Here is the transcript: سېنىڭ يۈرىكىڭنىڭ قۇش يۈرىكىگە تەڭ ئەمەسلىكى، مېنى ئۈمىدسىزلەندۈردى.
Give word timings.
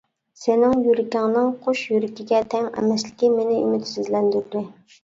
سېنىڭ 0.43 0.73
يۈرىكىڭنىڭ 0.87 1.51
قۇش 1.67 1.83
يۈرىكىگە 1.91 2.43
تەڭ 2.55 2.69
ئەمەسلىكى، 2.73 3.35
مېنى 3.39 3.63
ئۈمىدسىزلەندۈردى. 3.63 4.69